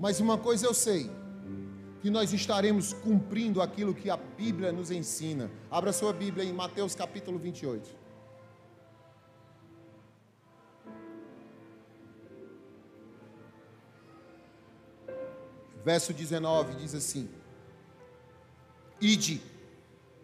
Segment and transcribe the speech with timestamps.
[0.00, 1.10] Mas uma coisa eu sei,
[2.00, 5.50] que nós estaremos cumprindo aquilo que a Bíblia nos ensina.
[5.70, 8.00] Abra sua Bíblia em Mateus capítulo 28.
[15.84, 17.28] Verso 19 diz assim:
[18.98, 19.42] Ide,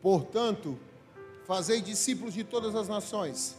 [0.01, 0.79] portanto,
[1.47, 3.55] fazei discípulos de todas as nações,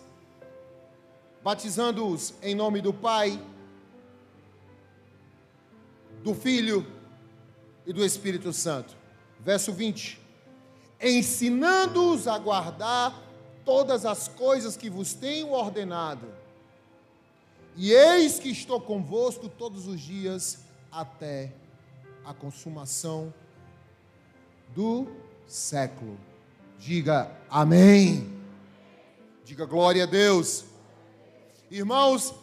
[1.44, 3.40] batizando-os em nome do Pai,
[6.27, 6.86] do Filho
[7.86, 8.98] e do Espírito Santo.
[9.40, 10.20] Verso 20:
[11.02, 13.17] Ensinando-os a guardar
[13.63, 16.27] todas as coisas que vos tenho ordenado.
[17.77, 21.53] E eis que estou convosco todos os dias até
[22.26, 23.34] a consumação
[24.75, 25.08] do
[25.48, 26.17] século.
[26.78, 28.38] Diga amém.
[29.45, 30.66] Diga glória a Deus.
[31.72, 32.33] Irmãos,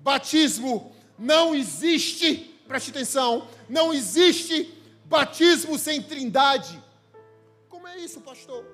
[0.00, 4.72] batismo não existe, preste atenção, não existe
[5.04, 6.82] batismo sem trindade.
[7.68, 8.64] Como é isso, pastor?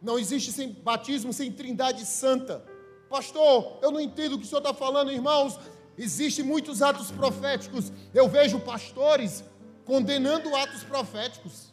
[0.00, 2.64] Não existe sem, batismo sem trindade santa.
[3.08, 5.58] Pastor, eu não entendo o que o senhor está falando, irmãos.
[5.96, 7.92] Existem muitos atos proféticos.
[8.14, 9.42] Eu vejo pastores
[9.84, 11.72] condenando atos proféticos.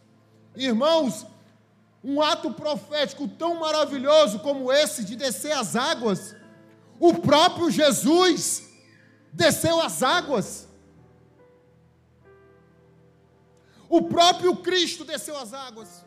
[0.56, 1.26] Irmãos,
[2.04, 6.36] um ato profético tão maravilhoso como esse de descer as águas,
[7.00, 8.70] o próprio Jesus
[9.34, 10.65] desceu as águas.
[13.90, 16.04] O próprio Cristo desceu as águas.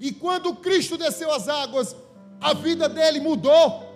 [0.00, 1.94] E quando Cristo desceu as águas,
[2.40, 3.88] a vida dele mudou.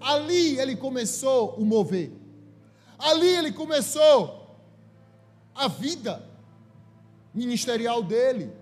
[0.00, 2.12] Ali ele começou o mover.
[2.98, 4.58] Ali ele começou
[5.54, 6.22] a vida
[7.32, 8.52] ministerial dele.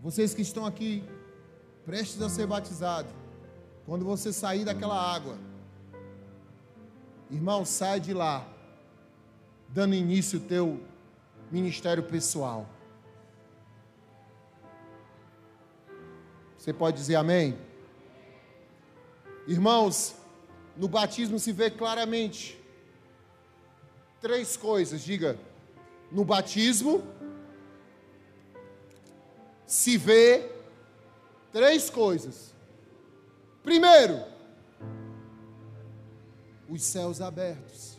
[0.00, 1.04] Vocês que estão aqui
[1.84, 3.12] prestes a ser batizados,
[3.86, 5.36] quando você sair daquela água,
[7.32, 8.46] Irmão, sai de lá,
[9.66, 10.80] dando início ao teu
[11.50, 12.68] ministério pessoal.
[16.58, 17.58] Você pode dizer amém?
[19.48, 20.14] Irmãos,
[20.76, 22.62] no batismo se vê claramente
[24.20, 25.00] três coisas.
[25.00, 25.38] Diga,
[26.10, 27.02] no batismo
[29.66, 30.50] se vê
[31.50, 32.54] três coisas.
[33.62, 34.31] Primeiro,
[36.72, 37.98] os céus abertos.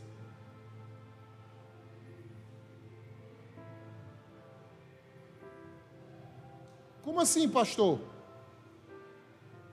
[7.04, 8.00] Como assim, pastor?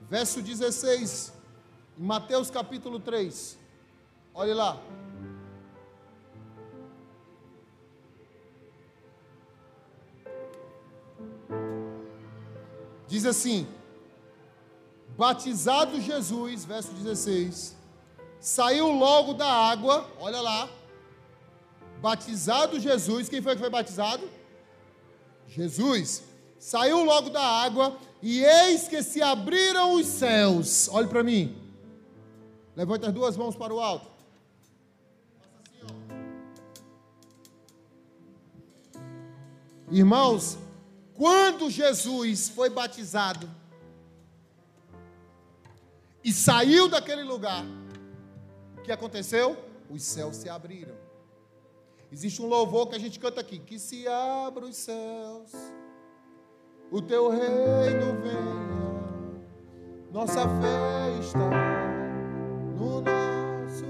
[0.07, 1.33] Verso 16,
[1.97, 3.57] em Mateus capítulo 3.
[4.35, 4.79] Olhe lá.
[13.07, 13.67] Diz assim:
[15.17, 17.80] Batizado Jesus, verso 16,
[18.41, 20.67] saiu logo da água, olha lá,
[22.01, 24.27] batizado Jesus, quem foi que foi batizado?
[25.47, 26.23] Jesus.
[26.57, 30.89] Saiu logo da água, e eis que se abriram os céus.
[30.89, 31.55] Olhe para mim.
[32.75, 34.09] Levante as duas mãos para o alto.
[39.89, 40.57] Irmãos,
[41.15, 43.49] quando Jesus foi batizado
[46.23, 47.65] e saiu daquele lugar,
[48.91, 49.57] que aconteceu?
[49.89, 50.95] Os céus se abriram.
[52.11, 55.53] Existe um louvor que a gente canta aqui: que se abra os céus,
[56.91, 59.31] o teu reino venha,
[60.11, 61.49] nossa fé está
[62.77, 63.85] no nosso.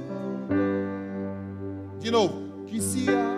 [1.97, 3.30] De novo, que se abra.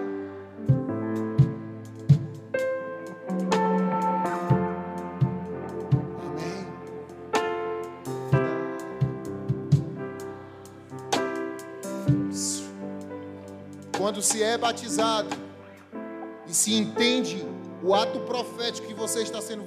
[14.24, 15.30] Se é batizado
[16.48, 17.46] e se entende
[17.84, 19.64] o ato profético que você está sendo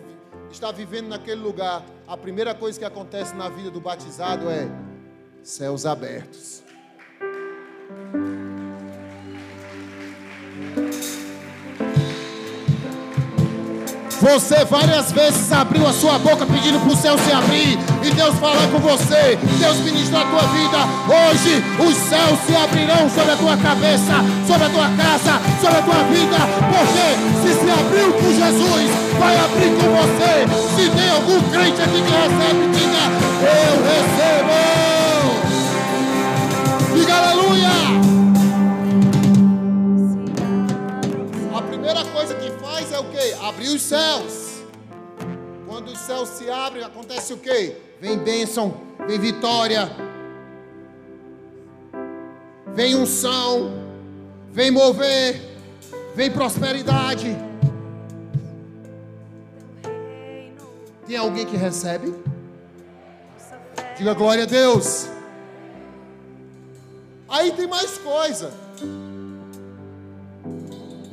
[0.51, 4.69] está vivendo naquele lugar, a primeira coisa que acontece na vida do batizado é
[5.43, 6.63] céus abertos.
[14.27, 18.35] Você várias vezes abriu a sua boca pedindo para o céu se abrir e Deus
[18.41, 20.79] falar com você, Deus ministrar a tua vida.
[21.07, 24.15] Hoje os céus se abrirão sobre a tua cabeça,
[24.45, 27.07] sobre a tua casa, sobre a tua vida, porque
[27.41, 30.45] se se abriu com Jesus, vai abrir com você.
[30.75, 33.03] Se tem algum crente aqui que recebe, diga:
[33.47, 34.46] Eu recebo.
[42.97, 43.33] É o que?
[43.45, 44.63] Abrir os céus.
[45.67, 47.77] Quando os céus se abrem, acontece o que?
[48.01, 49.91] Vem bênção, vem vitória.
[52.77, 53.73] vem unção,
[54.51, 55.41] vem mover,
[56.15, 57.35] vem prosperidade.
[61.07, 62.15] Tem alguém que recebe?
[63.97, 65.09] Diga glória a Deus.
[67.27, 68.53] Aí tem mais coisa.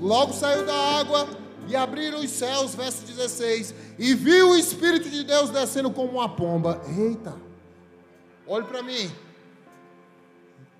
[0.02, 5.24] Logo saiu da água e abriram os céus, verso 16, e viu o Espírito de
[5.24, 6.81] Deus descendo como uma pomba.
[6.98, 7.36] Eita,
[8.48, 9.12] olhe para mim.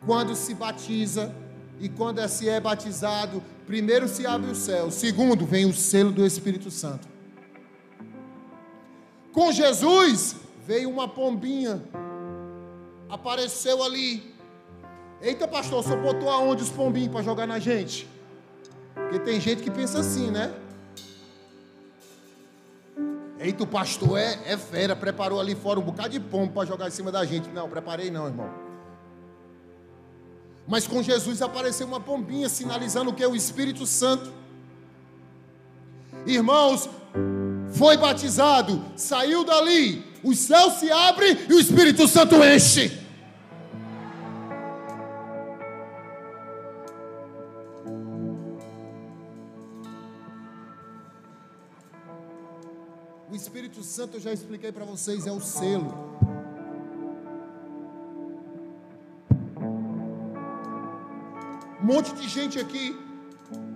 [0.06, 1.34] Quando se batiza
[1.80, 6.12] e quando é, se é batizado, primeiro se abre o céu, segundo vem o selo
[6.12, 7.08] do Espírito Santo.
[9.32, 10.36] Com Jesus
[10.66, 11.82] veio uma pombinha,
[13.10, 14.34] apareceu ali.
[15.22, 18.08] Eita, pastor, senhor botou aonde os pombinhos para jogar na gente?
[18.94, 20.54] Porque tem gente que pensa assim, né?
[23.44, 26.88] Eita, o pastor é, é fera, preparou ali fora um bocado de pombo para jogar
[26.88, 27.50] em cima da gente.
[27.50, 28.50] Não, preparei não, irmão.
[30.66, 34.32] Mas com Jesus apareceu uma pombinha sinalizando que é o Espírito Santo.
[36.26, 36.90] Irmãos,
[37.74, 43.03] foi batizado, saiu dali, o céu se abre e o Espírito Santo enche.
[53.34, 55.92] O Espírito Santo, eu já expliquei para vocês, é o selo.
[61.82, 62.96] Um monte de gente aqui,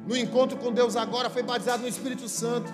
[0.05, 2.71] no encontro com Deus agora, foi batizado no Espírito Santo.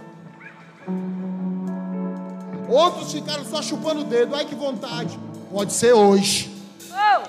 [2.68, 4.36] Outros ficaram só chupando o dedo.
[4.36, 5.18] Ai que vontade.
[5.50, 6.54] Pode ser hoje.
[6.92, 7.24] Oh.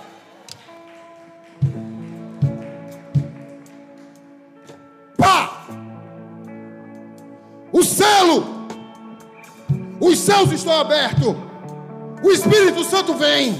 [5.16, 5.64] Pá!
[7.70, 8.53] O selo
[10.04, 11.34] os céus estão abertos,
[12.22, 13.58] o Espírito Santo vem.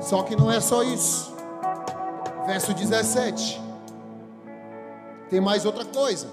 [0.00, 1.32] Só que não é só isso.
[2.46, 3.60] Verso 17.
[5.28, 6.26] Tem mais outra coisa.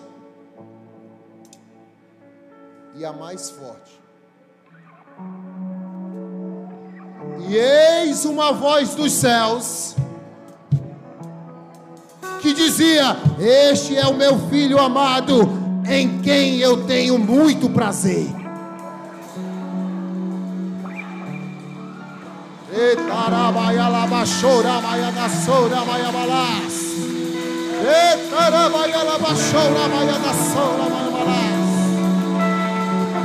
[2.95, 4.01] E a mais forte.
[7.47, 9.95] E eis uma voz dos céus
[12.41, 15.47] que dizia: Este é o meu filho amado,
[15.87, 18.46] em quem eu tenho muito prazer.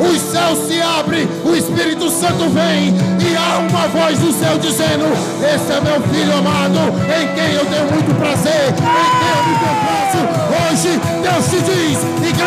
[0.00, 5.04] Os céus se abrem, o Espírito Santo vem e há uma voz do céu dizendo:
[5.44, 9.62] Esse é meu filho amado, em quem eu tenho muito prazer, em quem eu me.
[10.72, 11.98] Hoje Deus te diz,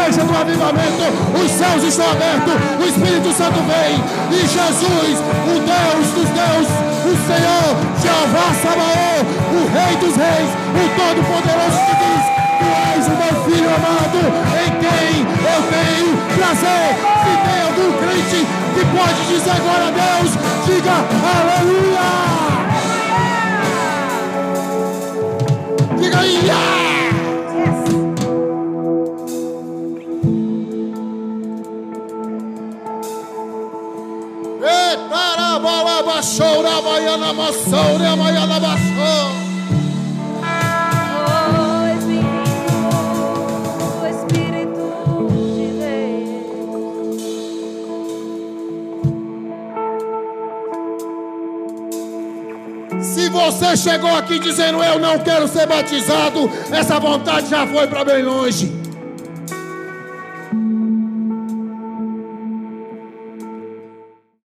[0.05, 1.01] igreja do avivamento,
[1.33, 3.97] os céus estão abertos, o Espírito Santo vem
[4.29, 5.17] e Jesus,
[5.49, 7.73] o Deus dos deuses, o Senhor,
[8.03, 12.23] Jeová Sabaó, o Rei dos Reis, o Todo-Poderoso te diz:
[12.59, 14.21] Tu és o meu filho amado,
[14.61, 16.89] em quem eu tenho prazer.
[17.23, 18.39] Se tem algum crente
[18.75, 20.31] que pode dizer agora a Deus,
[20.65, 20.95] diga
[21.33, 22.09] aleluia!
[25.99, 26.74] Diga ia!
[36.15, 39.45] Bashoura, Baiana, Massoura, Baiana, Bassou.
[53.01, 58.03] Se você chegou aqui dizendo eu não quero ser batizado, essa vontade já foi para
[58.03, 58.84] bem longe.